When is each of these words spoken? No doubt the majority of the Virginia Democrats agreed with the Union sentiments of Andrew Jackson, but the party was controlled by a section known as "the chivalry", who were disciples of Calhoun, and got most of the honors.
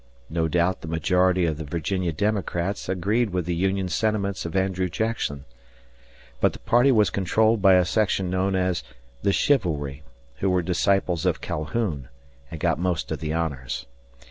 No 0.31 0.47
doubt 0.47 0.81
the 0.81 0.87
majority 0.87 1.45
of 1.45 1.57
the 1.57 1.63
Virginia 1.63 2.11
Democrats 2.11 2.89
agreed 2.89 3.29
with 3.29 3.45
the 3.45 3.53
Union 3.53 3.87
sentiments 3.87 4.47
of 4.47 4.55
Andrew 4.55 4.89
Jackson, 4.89 5.45
but 6.39 6.53
the 6.53 6.57
party 6.57 6.91
was 6.91 7.11
controlled 7.11 7.61
by 7.61 7.75
a 7.75 7.85
section 7.85 8.27
known 8.27 8.55
as 8.55 8.83
"the 9.21 9.31
chivalry", 9.31 10.01
who 10.37 10.49
were 10.49 10.63
disciples 10.63 11.23
of 11.27 11.39
Calhoun, 11.39 12.07
and 12.49 12.59
got 12.59 12.79
most 12.79 13.11
of 13.11 13.19
the 13.19 13.31
honors. 13.31 13.85